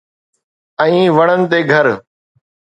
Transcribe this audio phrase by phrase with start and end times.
[0.85, 1.87] ۽ وڻن تي گھر